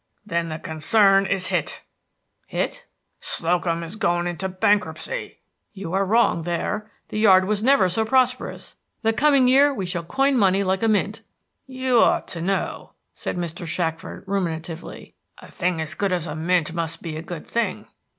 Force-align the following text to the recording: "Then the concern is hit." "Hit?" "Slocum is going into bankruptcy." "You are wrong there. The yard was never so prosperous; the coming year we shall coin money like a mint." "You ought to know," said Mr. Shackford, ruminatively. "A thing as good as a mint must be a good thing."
"Then 0.25 0.49
the 0.49 0.57
concern 0.57 1.27
is 1.27 1.49
hit." 1.53 1.81
"Hit?" 2.47 2.87
"Slocum 3.19 3.83
is 3.83 3.95
going 3.95 4.25
into 4.25 4.49
bankruptcy." 4.49 5.37
"You 5.73 5.93
are 5.93 6.05
wrong 6.07 6.41
there. 6.41 6.89
The 7.09 7.19
yard 7.19 7.45
was 7.45 7.61
never 7.63 7.87
so 7.87 8.03
prosperous; 8.03 8.77
the 9.03 9.13
coming 9.13 9.47
year 9.47 9.71
we 9.71 9.85
shall 9.85 10.01
coin 10.03 10.39
money 10.39 10.63
like 10.63 10.81
a 10.81 10.87
mint." 10.87 11.21
"You 11.67 11.99
ought 12.01 12.27
to 12.29 12.41
know," 12.41 12.93
said 13.13 13.37
Mr. 13.37 13.67
Shackford, 13.67 14.25
ruminatively. 14.25 15.13
"A 15.37 15.45
thing 15.45 15.79
as 15.79 15.93
good 15.93 16.11
as 16.11 16.25
a 16.25 16.35
mint 16.35 16.73
must 16.73 17.03
be 17.03 17.15
a 17.15 17.21
good 17.21 17.45
thing." 17.45 17.85